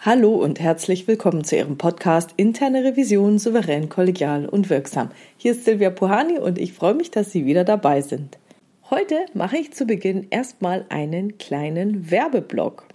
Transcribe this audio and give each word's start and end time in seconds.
Hallo 0.00 0.36
und 0.36 0.60
herzlich 0.60 1.08
willkommen 1.08 1.42
zu 1.42 1.56
Ihrem 1.56 1.76
Podcast 1.76 2.30
Interne 2.36 2.84
Revision 2.84 3.40
souverän, 3.40 3.88
kollegial 3.88 4.46
und 4.46 4.70
wirksam. 4.70 5.10
Hier 5.36 5.50
ist 5.50 5.64
Silvia 5.64 5.90
Puhani 5.90 6.38
und 6.38 6.56
ich 6.56 6.72
freue 6.72 6.94
mich, 6.94 7.10
dass 7.10 7.32
Sie 7.32 7.46
wieder 7.46 7.64
dabei 7.64 8.00
sind. 8.00 8.38
Heute 8.90 9.16
mache 9.34 9.56
ich 9.56 9.72
zu 9.72 9.86
Beginn 9.86 10.28
erstmal 10.30 10.86
einen 10.88 11.36
kleinen 11.38 12.12
Werbeblock. 12.12 12.86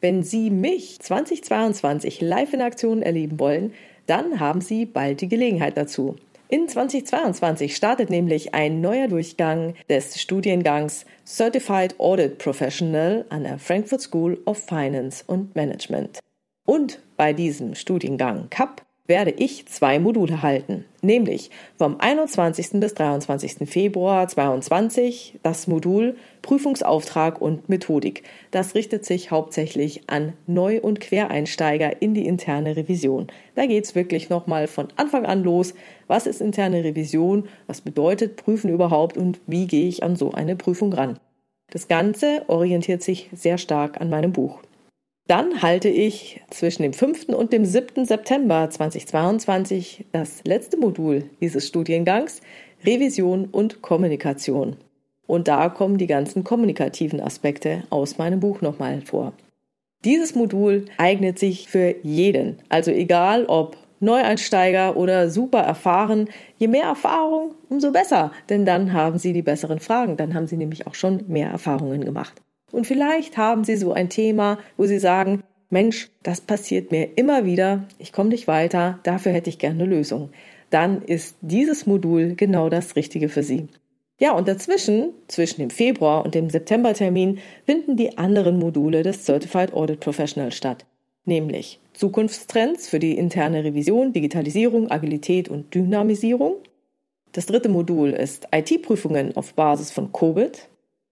Wenn 0.00 0.22
Sie 0.22 0.48
mich 0.50 1.00
2022 1.00 2.20
live 2.20 2.52
in 2.52 2.62
Aktion 2.62 3.02
erleben 3.02 3.40
wollen, 3.40 3.72
dann 4.06 4.38
haben 4.38 4.60
Sie 4.60 4.86
bald 4.86 5.22
die 5.22 5.28
Gelegenheit 5.28 5.76
dazu. 5.76 6.14
In 6.48 6.68
2022 6.68 7.74
startet 7.74 8.10
nämlich 8.10 8.54
ein 8.54 8.80
neuer 8.80 9.08
Durchgang 9.08 9.74
des 9.90 10.20
Studiengangs 10.20 11.04
Certified 11.26 11.98
Audit 11.98 12.38
Professional 12.38 13.24
an 13.28 13.42
der 13.42 13.58
Frankfurt 13.58 14.02
School 14.02 14.38
of 14.44 14.58
Finance 14.58 15.24
and 15.26 15.52
Management. 15.56 16.20
Und 16.66 17.00
bei 17.16 17.32
diesem 17.32 17.74
Studiengang 17.74 18.48
CAP 18.50 18.84
werde 19.06 19.32
ich 19.32 19.66
zwei 19.66 19.98
Module 19.98 20.42
halten, 20.42 20.86
nämlich 21.02 21.50
vom 21.76 22.00
21. 22.00 22.80
bis 22.80 22.94
23. 22.94 23.68
Februar 23.68 24.26
2022 24.26 25.40
das 25.42 25.66
Modul 25.66 26.16
Prüfungsauftrag 26.40 27.38
und 27.38 27.68
Methodik. 27.68 28.22
Das 28.50 28.74
richtet 28.74 29.04
sich 29.04 29.30
hauptsächlich 29.30 30.08
an 30.08 30.32
Neu- 30.46 30.80
und 30.80 31.00
Quereinsteiger 31.00 32.00
in 32.00 32.14
die 32.14 32.26
interne 32.26 32.76
Revision. 32.76 33.26
Da 33.54 33.66
geht 33.66 33.84
es 33.84 33.94
wirklich 33.94 34.30
nochmal 34.30 34.68
von 34.68 34.88
Anfang 34.96 35.26
an 35.26 35.44
los. 35.44 35.74
Was 36.06 36.26
ist 36.26 36.40
interne 36.40 36.82
Revision? 36.82 37.46
Was 37.66 37.82
bedeutet 37.82 38.36
Prüfen 38.36 38.70
überhaupt? 38.70 39.18
Und 39.18 39.38
wie 39.46 39.66
gehe 39.66 39.86
ich 39.86 40.02
an 40.02 40.16
so 40.16 40.32
eine 40.32 40.56
Prüfung 40.56 40.94
ran? 40.94 41.18
Das 41.70 41.88
Ganze 41.88 42.42
orientiert 42.46 43.02
sich 43.02 43.28
sehr 43.34 43.58
stark 43.58 44.00
an 44.00 44.08
meinem 44.08 44.32
Buch. 44.32 44.60
Dann 45.26 45.62
halte 45.62 45.88
ich 45.88 46.42
zwischen 46.50 46.82
dem 46.82 46.92
5. 46.92 47.30
und 47.30 47.50
dem 47.54 47.64
7. 47.64 48.04
September 48.04 48.68
2022 48.68 50.04
das 50.12 50.44
letzte 50.44 50.76
Modul 50.76 51.30
dieses 51.40 51.66
Studiengangs 51.66 52.42
Revision 52.84 53.46
und 53.46 53.80
Kommunikation. 53.80 54.76
Und 55.26 55.48
da 55.48 55.70
kommen 55.70 55.96
die 55.96 56.06
ganzen 56.06 56.44
kommunikativen 56.44 57.22
Aspekte 57.22 57.84
aus 57.88 58.18
meinem 58.18 58.40
Buch 58.40 58.60
nochmal 58.60 59.00
vor. 59.00 59.32
Dieses 60.04 60.34
Modul 60.34 60.84
eignet 60.98 61.38
sich 61.38 61.68
für 61.70 61.94
jeden, 62.02 62.58
also 62.68 62.90
egal 62.90 63.46
ob 63.46 63.78
Neueinsteiger 64.00 64.94
oder 64.98 65.30
super 65.30 65.60
erfahren. 65.60 66.28
Je 66.58 66.68
mehr 66.68 66.84
Erfahrung, 66.84 67.54
umso 67.70 67.90
besser, 67.92 68.30
denn 68.50 68.66
dann 68.66 68.92
haben 68.92 69.18
Sie 69.18 69.32
die 69.32 69.40
besseren 69.40 69.78
Fragen, 69.78 70.18
dann 70.18 70.34
haben 70.34 70.46
Sie 70.46 70.58
nämlich 70.58 70.86
auch 70.86 70.94
schon 70.94 71.24
mehr 71.28 71.48
Erfahrungen 71.48 72.04
gemacht. 72.04 72.42
Und 72.72 72.86
vielleicht 72.86 73.36
haben 73.36 73.64
Sie 73.64 73.76
so 73.76 73.92
ein 73.92 74.08
Thema, 74.08 74.58
wo 74.76 74.86
Sie 74.86 74.98
sagen, 74.98 75.42
Mensch, 75.70 76.10
das 76.22 76.40
passiert 76.40 76.92
mir 76.92 77.16
immer 77.16 77.44
wieder, 77.44 77.84
ich 77.98 78.12
komme 78.12 78.28
nicht 78.28 78.46
weiter, 78.46 79.00
dafür 79.02 79.32
hätte 79.32 79.50
ich 79.50 79.58
gerne 79.58 79.82
eine 79.82 79.94
Lösung. 79.94 80.30
Dann 80.70 81.02
ist 81.02 81.36
dieses 81.40 81.86
Modul 81.86 82.34
genau 82.36 82.68
das 82.68 82.96
Richtige 82.96 83.28
für 83.28 83.42
Sie. 83.42 83.68
Ja, 84.20 84.32
und 84.32 84.46
dazwischen, 84.46 85.10
zwischen 85.26 85.60
dem 85.60 85.70
Februar 85.70 86.24
und 86.24 86.34
dem 86.34 86.48
Septembertermin, 86.48 87.38
finden 87.66 87.96
die 87.96 88.16
anderen 88.16 88.58
Module 88.58 89.02
des 89.02 89.24
Certified 89.24 89.72
Audit 89.72 90.00
Professional 90.00 90.52
statt, 90.52 90.86
nämlich 91.24 91.80
Zukunftstrends 91.92 92.88
für 92.88 93.00
die 93.00 93.18
interne 93.18 93.64
Revision, 93.64 94.12
Digitalisierung, 94.12 94.90
Agilität 94.90 95.48
und 95.48 95.74
Dynamisierung. 95.74 96.56
Das 97.32 97.46
dritte 97.46 97.68
Modul 97.68 98.10
ist 98.10 98.46
IT-Prüfungen 98.54 99.36
auf 99.36 99.54
Basis 99.54 99.90
von 99.90 100.12
COBIT. 100.12 100.68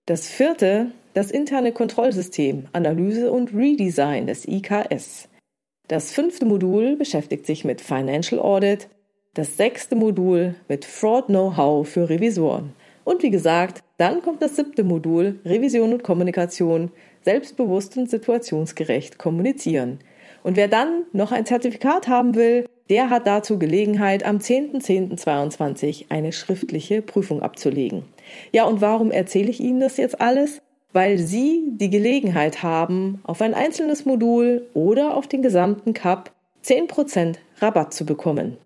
Das 0.06 0.28
vierte 0.28 0.93
das 1.15 1.31
interne 1.31 1.73
Kontrollsystem, 1.73 2.67
Analyse 2.73 3.31
und 3.31 3.55
Redesign 3.55 4.27
des 4.27 4.47
IKS. 4.47 5.28
Das 5.89 6.12
fünfte 6.12 6.47
Modul 6.47 6.97
beschäftigt 6.97 7.47
sich 7.47 7.65
mit 7.65 7.81
Financial 7.81 8.41
Audit, 8.41 8.89
das 9.34 9.56
sechste 9.56 9.97
Modul 9.97 10.55
mit 10.69 10.84
Fraud 10.84 11.27
Know-how 11.27 11.89
für 11.89 12.09
Revisoren. 12.09 12.73
Und 13.05 13.23
wie 13.23 13.31
gesagt, 13.31 13.83
dann 13.99 14.23
kommt 14.23 14.43
das 14.43 14.56
siebte 14.56 14.84
Modul 14.84 15.41
Revision 15.45 15.93
und 15.93 16.03
Kommunikation, 16.03 16.91
selbstbewusst 17.23 17.97
und 17.97 18.09
situationsgerecht 18.09 19.19
kommunizieren. 19.19 19.99
Und 20.43 20.56
wer 20.56 20.69
dann 20.69 21.05
noch 21.12 21.33
ein 21.33 21.47
Zertifikat 21.47 22.09
haben 22.09 22.34
will, 22.34 22.67
der 22.91 23.11
hat 23.11 23.27
dazu 23.27 23.59
Gelegenheit, 23.59 24.25
am 24.25 24.39
10.10.22 24.39 26.06
eine 26.09 26.33
schriftliche 26.33 27.00
Prüfung 27.00 27.43
abzulegen. 27.43 28.05
Ja, 28.50 28.65
und 28.65 28.81
warum 28.81 29.11
erzähle 29.11 29.50
ich 29.50 29.61
Ihnen 29.61 29.81
das 29.81 29.97
jetzt 29.97 30.21
alles? 30.21 30.62
Weil 30.92 31.19
Sie 31.19 31.64
die 31.72 31.91
Gelegenheit 31.91 32.62
haben, 32.62 33.20
auf 33.25 33.41
ein 33.41 33.54
einzelnes 33.54 34.04
Modul 34.04 34.66
oder 34.75 35.16
auf 35.16 35.26
den 35.26 35.42
gesamten 35.42 35.94
Cup 35.94 36.32
10% 36.64 37.36
Rabatt 37.58 37.94
zu 37.94 38.04
bekommen. 38.04 38.56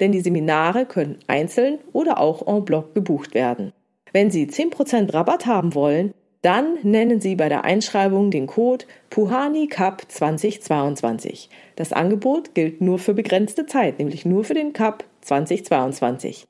Denn 0.00 0.12
die 0.12 0.20
Seminare 0.20 0.86
können 0.86 1.18
einzeln 1.26 1.78
oder 1.92 2.18
auch 2.18 2.46
en 2.46 2.64
bloc 2.64 2.94
gebucht 2.94 3.34
werden. 3.34 3.72
Wenn 4.12 4.30
Sie 4.30 4.46
10% 4.46 5.12
Rabatt 5.12 5.46
haben 5.46 5.74
wollen, 5.74 6.14
dann 6.42 6.76
nennen 6.82 7.20
Sie 7.20 7.36
bei 7.36 7.48
der 7.48 7.64
Einschreibung 7.64 8.30
den 8.30 8.46
Code 8.46 8.84
Puhani 9.08 9.66
Cup 9.66 10.02
2022. 10.08 11.48
Das 11.74 11.92
Angebot 11.92 12.54
gilt 12.54 12.80
nur 12.80 12.98
für 12.98 13.14
begrenzte 13.14 13.66
Zeit, 13.66 13.98
nämlich 13.98 14.26
nur 14.26 14.44
für 14.44 14.54
den 14.54 14.72
Cup 14.72 15.04
2022. 15.22 16.46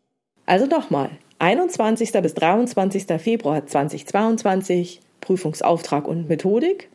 Also 0.47 0.67
nochmal, 0.67 1.11
21. 1.39 2.12
bis 2.12 2.34
23. 2.34 3.06
Februar 3.21 3.67
2022 3.67 5.00
Prüfungsauftrag 5.25 6.07
und 6.07 6.29
Methodik 6.29 6.91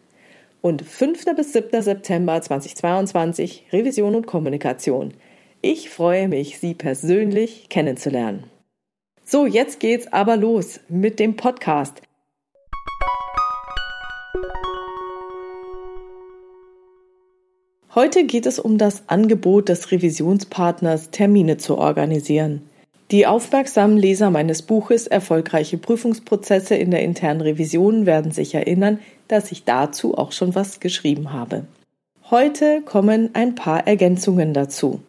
und 0.62 0.84
5. 0.84 1.26
bis 1.36 1.52
7. 1.52 1.82
September 1.82 2.40
2022 2.40 3.66
Revision 3.74 4.14
und 4.16 4.28
Kommunikation. 4.28 5.14
Ich 5.62 5.90
freue 5.90 6.28
mich, 6.28 6.60
Sie 6.60 6.76
persönlich 6.76 7.70
kennenzulernen. 7.70 8.44
So, 9.26 9.46
jetzt 9.46 9.80
geht's 9.80 10.14
aber 10.14 10.38
los 10.38 10.80
mit 10.90 11.20
dem 11.20 11.36
Podcast. 11.36 12.02
Heute 17.96 18.26
geht 18.26 18.46
es 18.46 18.60
um 18.60 18.78
das 18.78 19.04
Angebot 19.08 19.70
des 19.70 19.92
Revisionspartners, 19.92 21.10
Termine 21.10 21.58
zu 21.58 21.80
organisieren. 21.80 22.69
Die 23.12 23.26
aufmerksamen 23.26 23.98
Leser 23.98 24.30
meines 24.30 24.62
Buches 24.62 25.08
Erfolgreiche 25.08 25.80
Prüfungsprozesse 25.80 26.76
in 26.76 26.92
der 26.92 27.02
internen 27.02 27.42
Revision 27.42 28.06
werden 28.06 28.32
sich 28.32 28.54
erinnern, 28.54 29.00
dass 29.28 29.52
ich 29.52 29.64
dazu 29.64 30.16
auch 30.16 30.32
schon 30.32 30.54
was 30.54 30.80
geschrieben 30.80 31.34
habe. 31.34 31.66
Heute 32.30 32.82
kommen 32.82 33.32
ein 33.34 33.56
paar 33.56 33.88
Ergänzungen 33.88 34.54
dazu. 34.54 35.00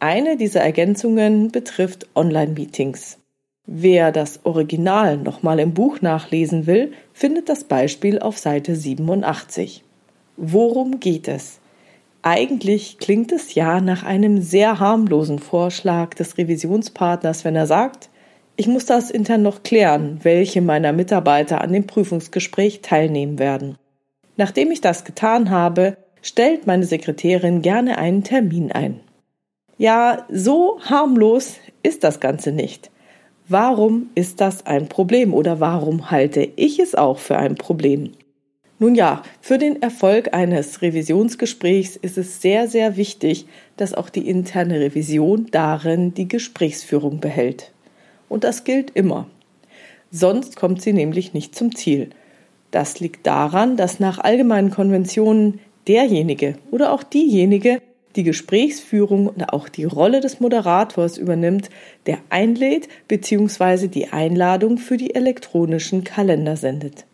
Eine 0.00 0.36
dieser 0.36 0.62
Ergänzungen 0.62 1.52
betrifft 1.52 2.08
Online-Meetings. 2.16 3.18
Wer 3.66 4.10
das 4.10 4.40
Original 4.44 5.16
nochmal 5.16 5.60
im 5.60 5.74
Buch 5.74 6.00
nachlesen 6.00 6.66
will, 6.66 6.92
findet 7.12 7.48
das 7.48 7.62
Beispiel 7.62 8.18
auf 8.18 8.36
Seite 8.36 8.74
87. 8.74 9.84
Worum 10.36 10.98
geht 10.98 11.28
es? 11.28 11.60
Eigentlich 12.26 12.96
klingt 12.96 13.32
es 13.32 13.54
ja 13.54 13.82
nach 13.82 14.02
einem 14.02 14.40
sehr 14.40 14.80
harmlosen 14.80 15.38
Vorschlag 15.38 16.14
des 16.14 16.38
Revisionspartners, 16.38 17.44
wenn 17.44 17.54
er 17.54 17.66
sagt, 17.66 18.08
ich 18.56 18.66
muss 18.66 18.86
das 18.86 19.10
intern 19.10 19.42
noch 19.42 19.62
klären, 19.62 20.20
welche 20.22 20.62
meiner 20.62 20.94
Mitarbeiter 20.94 21.60
an 21.60 21.70
dem 21.70 21.86
Prüfungsgespräch 21.86 22.80
teilnehmen 22.80 23.38
werden. 23.38 23.76
Nachdem 24.38 24.70
ich 24.70 24.80
das 24.80 25.04
getan 25.04 25.50
habe, 25.50 25.98
stellt 26.22 26.66
meine 26.66 26.86
Sekretärin 26.86 27.60
gerne 27.60 27.98
einen 27.98 28.24
Termin 28.24 28.72
ein. 28.72 29.00
Ja, 29.76 30.24
so 30.30 30.80
harmlos 30.80 31.56
ist 31.82 32.04
das 32.04 32.20
Ganze 32.20 32.52
nicht. 32.52 32.90
Warum 33.48 34.08
ist 34.14 34.40
das 34.40 34.64
ein 34.64 34.88
Problem 34.88 35.34
oder 35.34 35.60
warum 35.60 36.10
halte 36.10 36.48
ich 36.56 36.78
es 36.78 36.94
auch 36.94 37.18
für 37.18 37.36
ein 37.36 37.56
Problem? 37.56 38.12
Nun 38.84 38.96
ja, 38.96 39.22
für 39.40 39.56
den 39.56 39.80
Erfolg 39.80 40.34
eines 40.34 40.82
Revisionsgesprächs 40.82 41.96
ist 41.96 42.18
es 42.18 42.42
sehr, 42.42 42.68
sehr 42.68 42.98
wichtig, 42.98 43.46
dass 43.78 43.94
auch 43.94 44.10
die 44.10 44.28
interne 44.28 44.78
Revision 44.78 45.46
darin 45.50 46.12
die 46.12 46.28
Gesprächsführung 46.28 47.18
behält. 47.18 47.72
Und 48.28 48.44
das 48.44 48.62
gilt 48.64 48.90
immer. 48.90 49.26
Sonst 50.10 50.56
kommt 50.56 50.82
sie 50.82 50.92
nämlich 50.92 51.32
nicht 51.32 51.54
zum 51.54 51.74
Ziel. 51.74 52.10
Das 52.72 53.00
liegt 53.00 53.26
daran, 53.26 53.78
dass 53.78 54.00
nach 54.00 54.18
allgemeinen 54.18 54.70
Konventionen 54.70 55.60
derjenige 55.88 56.58
oder 56.70 56.92
auch 56.92 57.04
diejenige 57.04 57.80
die 58.16 58.22
Gesprächsführung 58.22 59.28
und 59.28 59.44
auch 59.44 59.70
die 59.70 59.84
Rolle 59.84 60.20
des 60.20 60.40
Moderators 60.40 61.16
übernimmt, 61.16 61.70
der 62.04 62.18
einlädt 62.28 62.88
bzw. 63.08 63.88
die 63.88 64.08
Einladung 64.08 64.76
für 64.76 64.98
die 64.98 65.14
elektronischen 65.14 66.04
Kalender 66.04 66.58
sendet. 66.58 67.06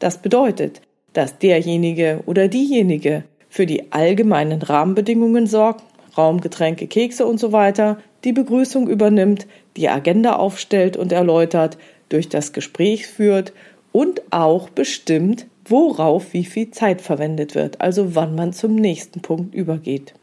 Das 0.00 0.18
bedeutet, 0.18 0.82
dass 1.12 1.38
derjenige 1.38 2.20
oder 2.26 2.48
diejenige 2.48 3.24
für 3.48 3.66
die 3.66 3.92
allgemeinen 3.92 4.62
Rahmenbedingungen 4.62 5.46
sorgt, 5.46 5.84
Raum, 6.16 6.40
Getränke, 6.40 6.86
Kekse 6.86 7.26
und 7.26 7.38
so 7.38 7.52
weiter, 7.52 7.98
die 8.24 8.32
Begrüßung 8.32 8.88
übernimmt, 8.88 9.46
die 9.76 9.88
Agenda 9.88 10.36
aufstellt 10.36 10.96
und 10.96 11.12
erläutert, 11.12 11.78
durch 12.08 12.28
das 12.28 12.52
Gespräch 12.52 13.06
führt 13.06 13.52
und 13.92 14.22
auch 14.30 14.68
bestimmt, 14.68 15.46
worauf 15.64 16.32
wie 16.32 16.44
viel 16.44 16.70
Zeit 16.70 17.00
verwendet 17.00 17.54
wird, 17.54 17.80
also 17.80 18.14
wann 18.14 18.34
man 18.34 18.52
zum 18.52 18.74
nächsten 18.74 19.20
Punkt 19.20 19.54
übergeht. 19.54 20.14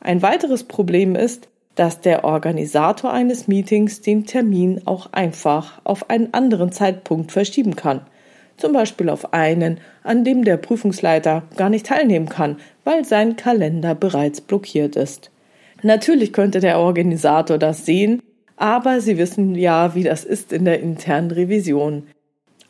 Ein 0.00 0.22
weiteres 0.22 0.64
Problem 0.64 1.14
ist, 1.14 1.48
dass 1.74 2.00
der 2.00 2.24
Organisator 2.24 3.12
eines 3.12 3.48
Meetings 3.48 4.00
den 4.00 4.26
Termin 4.26 4.82
auch 4.86 5.12
einfach 5.12 5.80
auf 5.84 6.10
einen 6.10 6.34
anderen 6.34 6.72
Zeitpunkt 6.72 7.32
verschieben 7.32 7.76
kann. 7.76 8.02
Zum 8.60 8.74
Beispiel 8.74 9.08
auf 9.08 9.32
einen, 9.32 9.80
an 10.02 10.22
dem 10.22 10.44
der 10.44 10.58
Prüfungsleiter 10.58 11.44
gar 11.56 11.70
nicht 11.70 11.86
teilnehmen 11.86 12.28
kann, 12.28 12.58
weil 12.84 13.06
sein 13.06 13.36
Kalender 13.36 13.94
bereits 13.94 14.42
blockiert 14.42 14.96
ist. 14.96 15.30
Natürlich 15.82 16.34
könnte 16.34 16.60
der 16.60 16.78
Organisator 16.78 17.56
das 17.56 17.86
sehen, 17.86 18.20
aber 18.58 19.00
Sie 19.00 19.16
wissen 19.16 19.54
ja, 19.54 19.94
wie 19.94 20.02
das 20.02 20.24
ist 20.24 20.52
in 20.52 20.66
der 20.66 20.80
internen 20.80 21.30
Revision. 21.30 22.06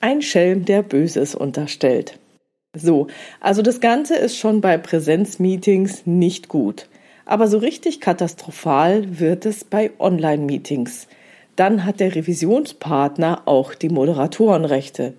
Ein 0.00 0.22
Schelm, 0.22 0.64
der 0.64 0.84
Böses 0.84 1.34
unterstellt. 1.34 2.20
So, 2.72 3.08
also 3.40 3.60
das 3.60 3.80
Ganze 3.80 4.14
ist 4.14 4.36
schon 4.36 4.60
bei 4.60 4.78
Präsenzmeetings 4.78 6.06
nicht 6.06 6.46
gut. 6.46 6.86
Aber 7.26 7.48
so 7.48 7.58
richtig 7.58 8.00
katastrophal 8.00 9.18
wird 9.18 9.44
es 9.44 9.64
bei 9.64 9.90
Online-Meetings. 9.98 11.08
Dann 11.56 11.84
hat 11.84 11.98
der 11.98 12.14
Revisionspartner 12.14 13.42
auch 13.46 13.74
die 13.74 13.88
Moderatorenrechte. 13.88 15.14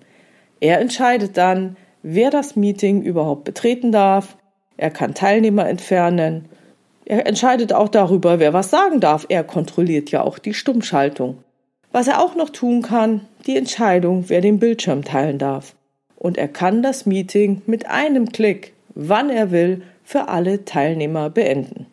Er 0.62 0.78
entscheidet 0.78 1.36
dann, 1.38 1.76
wer 2.04 2.30
das 2.30 2.54
Meeting 2.54 3.02
überhaupt 3.02 3.42
betreten 3.42 3.90
darf. 3.90 4.36
Er 4.76 4.92
kann 4.92 5.12
Teilnehmer 5.12 5.68
entfernen. 5.68 6.44
Er 7.04 7.26
entscheidet 7.26 7.72
auch 7.72 7.88
darüber, 7.88 8.38
wer 8.38 8.52
was 8.52 8.70
sagen 8.70 9.00
darf. 9.00 9.26
Er 9.28 9.42
kontrolliert 9.42 10.12
ja 10.12 10.22
auch 10.22 10.38
die 10.38 10.54
Stummschaltung. 10.54 11.38
Was 11.90 12.06
er 12.06 12.22
auch 12.22 12.36
noch 12.36 12.50
tun 12.50 12.80
kann, 12.80 13.22
die 13.44 13.56
Entscheidung, 13.56 14.26
wer 14.28 14.40
den 14.40 14.60
Bildschirm 14.60 15.02
teilen 15.02 15.38
darf. 15.38 15.74
Und 16.14 16.38
er 16.38 16.46
kann 16.46 16.80
das 16.80 17.06
Meeting 17.06 17.62
mit 17.66 17.86
einem 17.86 18.28
Klick, 18.28 18.72
wann 18.94 19.30
er 19.30 19.50
will, 19.50 19.82
für 20.04 20.28
alle 20.28 20.64
Teilnehmer 20.64 21.28
beenden. 21.28 21.86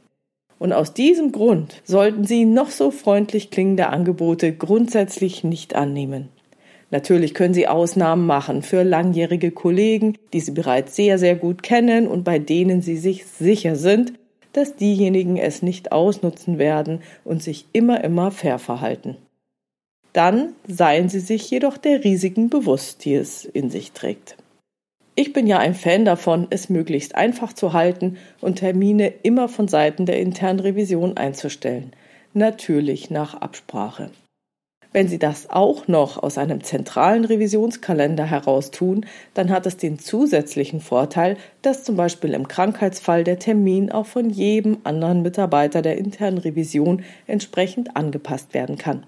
Und 0.59 0.73
aus 0.73 0.93
diesem 0.93 1.31
Grund 1.31 1.81
sollten 1.85 2.23
Sie 2.23 2.45
noch 2.45 2.69
so 2.69 2.91
freundlich 2.91 3.49
klingende 3.49 3.87
Angebote 3.87 4.53
grundsätzlich 4.53 5.43
nicht 5.43 5.73
annehmen. 5.73 6.29
Natürlich 6.91 7.33
können 7.33 7.53
Sie 7.53 7.67
Ausnahmen 7.67 8.25
machen 8.25 8.63
für 8.63 8.83
langjährige 8.83 9.51
Kollegen, 9.51 10.17
die 10.33 10.39
Sie 10.39 10.51
bereits 10.51 10.95
sehr, 10.95 11.19
sehr 11.19 11.35
gut 11.35 11.61
kennen 11.61 12.07
und 12.07 12.23
bei 12.23 12.39
denen 12.39 12.81
Sie 12.81 12.97
sich 12.97 13.25
sicher 13.25 13.75
sind, 13.75 14.13
dass 14.53 14.75
diejenigen 14.75 15.37
es 15.37 15.61
nicht 15.61 15.91
ausnutzen 15.91 16.57
werden 16.57 17.01
und 17.23 17.43
sich 17.43 17.65
immer, 17.73 18.03
immer 18.03 18.31
fair 18.31 18.57
verhalten. 18.57 19.17
Dann 20.13 20.53
seien 20.67 21.09
Sie 21.09 21.19
sich 21.19 21.49
jedoch 21.51 21.77
der 21.77 22.03
Risiken 22.03 22.49
bewusst, 22.49 23.05
die 23.05 23.13
es 23.13 23.45
in 23.45 23.69
sich 23.69 23.91
trägt. 23.91 24.37
Ich 25.13 25.33
bin 25.33 25.45
ja 25.45 25.59
ein 25.59 25.75
Fan 25.75 26.05
davon, 26.05 26.47
es 26.49 26.69
möglichst 26.69 27.13
einfach 27.15 27.53
zu 27.53 27.73
halten 27.73 28.17
und 28.41 28.59
Termine 28.59 29.13
immer 29.21 29.49
von 29.49 29.67
Seiten 29.67 30.05
der 30.05 30.19
internen 30.19 30.61
Revision 30.61 31.17
einzustellen. 31.17 31.91
Natürlich 32.33 33.09
nach 33.11 33.35
Absprache. 33.35 34.11
Wenn 34.91 35.07
Sie 35.07 35.19
das 35.19 35.51
auch 35.51 35.87
noch 35.87 36.21
aus 36.21 36.39
einem 36.39 36.63
zentralen 36.63 37.23
Revisionskalender 37.23 38.25
heraus 38.25 38.71
tun, 38.71 39.05
dann 39.35 39.51
hat 39.51 39.67
es 39.67 39.77
den 39.77 39.99
zusätzlichen 39.99 40.81
Vorteil, 40.81 41.37
dass 41.61 41.83
zum 41.83 41.95
Beispiel 41.95 42.33
im 42.33 42.47
Krankheitsfall 42.47 43.23
der 43.23 43.37
Termin 43.37 43.91
auch 43.91 44.07
von 44.07 44.31
jedem 44.31 44.79
anderen 44.83 45.21
Mitarbeiter 45.21 45.83
der 45.83 45.99
internen 45.99 46.39
Revision 46.39 47.03
entsprechend 47.27 47.95
angepasst 47.95 48.55
werden 48.55 48.79
kann. 48.79 49.05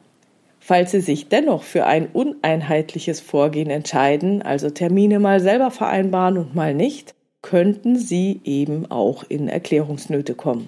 Falls 0.59 0.91
Sie 0.91 1.01
sich 1.01 1.29
dennoch 1.29 1.63
für 1.63 1.87
ein 1.87 2.07
uneinheitliches 2.13 3.19
Vorgehen 3.19 3.71
entscheiden, 3.71 4.43
also 4.43 4.69
Termine 4.69 5.17
mal 5.17 5.39
selber 5.39 5.71
vereinbaren 5.71 6.37
und 6.37 6.53
mal 6.53 6.75
nicht, 6.75 7.15
könnten 7.41 7.97
Sie 7.97 8.39
eben 8.43 8.89
auch 8.91 9.23
in 9.27 9.47
Erklärungsnöte 9.47 10.35
kommen. 10.35 10.67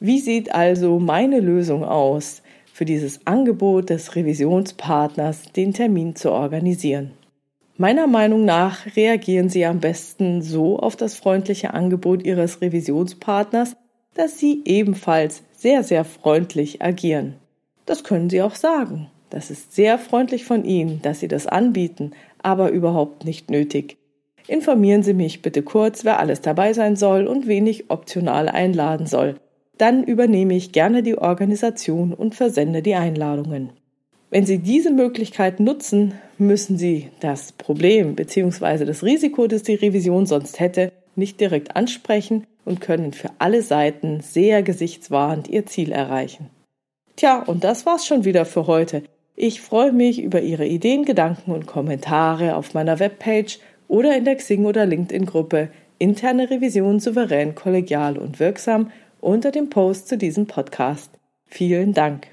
Wie 0.00 0.18
sieht 0.18 0.52
also 0.52 0.98
meine 0.98 1.38
Lösung 1.38 1.84
aus, 1.84 2.42
für 2.80 2.86
dieses 2.86 3.26
Angebot 3.26 3.90
des 3.90 4.16
Revisionspartners 4.16 5.52
den 5.52 5.74
Termin 5.74 6.16
zu 6.16 6.32
organisieren? 6.32 7.10
Meiner 7.76 8.06
Meinung 8.06 8.46
nach 8.46 8.96
reagieren 8.96 9.50
Sie 9.50 9.66
am 9.66 9.80
besten 9.80 10.40
so 10.40 10.78
auf 10.78 10.96
das 10.96 11.14
freundliche 11.14 11.74
Angebot 11.74 12.24
Ihres 12.24 12.62
Revisionspartners, 12.62 13.76
dass 14.14 14.38
Sie 14.38 14.62
ebenfalls 14.64 15.42
sehr, 15.54 15.84
sehr 15.84 16.06
freundlich 16.06 16.80
agieren. 16.80 17.34
Das 17.84 18.02
können 18.02 18.30
Sie 18.30 18.40
auch 18.40 18.54
sagen. 18.54 19.10
Das 19.28 19.50
ist 19.50 19.74
sehr 19.74 19.98
freundlich 19.98 20.46
von 20.46 20.64
Ihnen, 20.64 21.02
dass 21.02 21.20
Sie 21.20 21.28
das 21.28 21.46
anbieten, 21.46 22.12
aber 22.42 22.70
überhaupt 22.70 23.26
nicht 23.26 23.50
nötig. 23.50 23.98
Informieren 24.46 25.02
Sie 25.02 25.12
mich 25.12 25.42
bitte 25.42 25.62
kurz, 25.62 26.06
wer 26.06 26.18
alles 26.18 26.40
dabei 26.40 26.72
sein 26.72 26.96
soll 26.96 27.26
und 27.26 27.46
wen 27.46 27.66
ich 27.66 27.90
optional 27.90 28.48
einladen 28.48 29.06
soll. 29.06 29.34
Dann 29.80 30.04
übernehme 30.04 30.54
ich 30.54 30.72
gerne 30.72 31.02
die 31.02 31.16
Organisation 31.16 32.12
und 32.12 32.34
versende 32.34 32.82
die 32.82 32.96
Einladungen. 32.96 33.70
Wenn 34.28 34.44
Sie 34.44 34.58
diese 34.58 34.90
Möglichkeit 34.90 35.58
nutzen, 35.58 36.12
müssen 36.36 36.76
Sie 36.76 37.08
das 37.20 37.52
Problem 37.52 38.14
bzw. 38.14 38.84
das 38.84 39.02
Risiko, 39.02 39.46
das 39.46 39.62
die 39.62 39.76
Revision 39.76 40.26
sonst 40.26 40.60
hätte, 40.60 40.92
nicht 41.16 41.40
direkt 41.40 41.76
ansprechen 41.76 42.46
und 42.66 42.82
können 42.82 43.14
für 43.14 43.30
alle 43.38 43.62
Seiten 43.62 44.20
sehr 44.20 44.62
gesichtswahrend 44.62 45.48
Ihr 45.48 45.64
Ziel 45.64 45.92
erreichen. 45.92 46.50
Tja, 47.16 47.42
und 47.42 47.64
das 47.64 47.86
war's 47.86 48.06
schon 48.06 48.26
wieder 48.26 48.44
für 48.44 48.66
heute. 48.66 49.02
Ich 49.34 49.62
freue 49.62 49.92
mich 49.92 50.22
über 50.22 50.42
Ihre 50.42 50.66
Ideen, 50.66 51.06
Gedanken 51.06 51.52
und 51.52 51.66
Kommentare 51.66 52.54
auf 52.54 52.74
meiner 52.74 52.98
Webpage 52.98 53.58
oder 53.88 54.14
in 54.14 54.26
der 54.26 54.36
Xing- 54.36 54.66
oder 54.66 54.84
LinkedIn-Gruppe 54.84 55.70
Interne 55.98 56.50
Revision 56.50 57.00
souverän, 57.00 57.54
kollegial 57.54 58.18
und 58.18 58.40
wirksam 58.40 58.90
unter 59.20 59.50
dem 59.50 59.70
Post 59.70 60.08
zu 60.08 60.18
diesem 60.18 60.46
Podcast. 60.46 61.10
Vielen 61.46 61.92
Dank. 61.94 62.28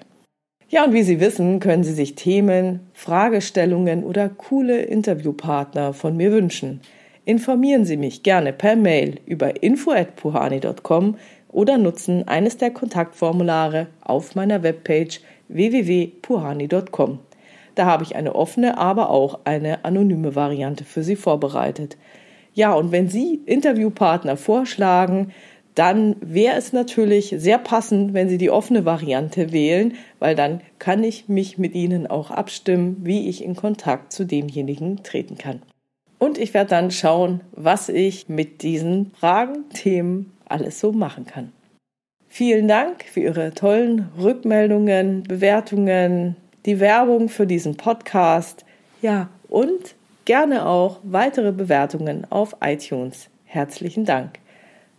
Ja, 0.69 0.83
und 0.83 0.93
wie 0.93 1.03
Sie 1.03 1.19
wissen, 1.19 1.59
können 1.59 1.83
Sie 1.83 1.93
sich 1.93 2.15
Themen, 2.15 2.81
Fragestellungen 2.93 4.03
oder 4.03 4.27
coole 4.27 4.81
Interviewpartner 4.81 5.93
von 5.93 6.17
mir 6.17 6.31
wünschen. 6.31 6.81
Informieren 7.23 7.85
Sie 7.85 7.97
mich 7.97 8.23
gerne 8.23 8.51
per 8.53 8.75
Mail 8.75 9.19
über 9.25 9.63
info@puhani.com 9.63 11.15
oder 11.49 11.77
nutzen 11.77 12.27
eines 12.27 12.57
der 12.57 12.71
Kontaktformulare 12.71 13.87
auf 14.01 14.35
meiner 14.35 14.61
Webpage 14.63 15.21
www.puhani.com. 15.47 17.19
Da 17.75 17.85
habe 17.85 18.03
ich 18.03 18.15
eine 18.15 18.35
offene, 18.35 18.77
aber 18.77 19.09
auch 19.09 19.39
eine 19.45 19.85
anonyme 19.85 20.35
Variante 20.35 20.83
für 20.83 21.03
Sie 21.03 21.15
vorbereitet. 21.15 21.97
Ja, 22.53 22.73
und 22.73 22.91
wenn 22.91 23.07
Sie 23.07 23.41
Interviewpartner 23.45 24.35
vorschlagen, 24.35 25.31
dann 25.77 26.15
wäre 26.21 26.57
es 26.57 26.73
natürlich 26.73 27.35
sehr 27.37 27.59
passend, 27.59 28.15
wenn 28.15 28.29
Sie 28.29 28.39
die 28.39 28.49
offene 28.49 28.83
Variante 28.83 29.51
wählen, 29.51 29.93
weil 30.17 30.33
dann 30.33 30.61
kann 30.79 31.03
ich 31.03 31.29
mich 31.29 31.59
mit 31.59 31.75
Ihnen 31.75 32.07
auch 32.07 32.31
abstimmen, 32.31 32.97
wie 33.03 33.29
ich 33.29 33.43
in 33.43 33.55
Kontakt 33.55 34.11
zu 34.11 34.25
demjenigen 34.25 35.03
treten 35.03 35.37
kann. 35.37 35.61
Und 36.17 36.39
ich 36.39 36.55
werde 36.55 36.71
dann 36.71 36.89
schauen, 36.89 37.41
was 37.51 37.89
ich 37.89 38.27
mit 38.27 38.63
diesen 38.63 39.11
Fragen, 39.19 39.69
Themen 39.69 40.33
alles 40.49 40.79
so 40.79 40.91
machen 40.91 41.27
kann. 41.27 41.51
Vielen 42.27 42.67
Dank 42.67 43.03
für 43.03 43.19
Ihre 43.19 43.53
tollen 43.53 44.09
Rückmeldungen, 44.19 45.23
Bewertungen, 45.23 46.37
die 46.65 46.79
Werbung 46.79 47.29
für 47.29 47.45
diesen 47.45 47.77
Podcast. 47.77 48.65
Ja, 49.03 49.29
und 49.47 49.93
gerne 50.25 50.65
auch 50.65 51.01
weitere 51.03 51.51
Bewertungen 51.51 52.25
auf 52.31 52.55
iTunes. 52.61 53.29
Herzlichen 53.45 54.05
Dank. 54.05 54.39